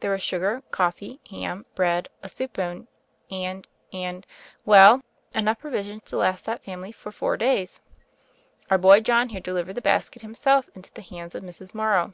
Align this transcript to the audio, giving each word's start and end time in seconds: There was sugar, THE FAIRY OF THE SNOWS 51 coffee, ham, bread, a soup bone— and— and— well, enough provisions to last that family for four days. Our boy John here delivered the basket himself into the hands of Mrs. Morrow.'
There 0.00 0.10
was 0.10 0.24
sugar, 0.24 0.54
THE 0.54 0.54
FAIRY 0.54 0.58
OF 0.58 0.70
THE 0.72 0.74
SNOWS 0.74 0.90
51 0.90 0.90
coffee, 1.30 1.42
ham, 1.46 1.66
bread, 1.76 2.08
a 2.24 2.28
soup 2.28 2.52
bone— 2.54 2.88
and— 3.30 3.68
and— 3.92 4.26
well, 4.66 5.02
enough 5.32 5.60
provisions 5.60 6.02
to 6.06 6.16
last 6.16 6.46
that 6.46 6.64
family 6.64 6.90
for 6.90 7.12
four 7.12 7.36
days. 7.36 7.80
Our 8.70 8.78
boy 8.78 8.98
John 8.98 9.28
here 9.28 9.40
delivered 9.40 9.74
the 9.76 9.80
basket 9.80 10.22
himself 10.22 10.68
into 10.74 10.92
the 10.94 11.02
hands 11.02 11.36
of 11.36 11.44
Mrs. 11.44 11.74
Morrow.' 11.74 12.12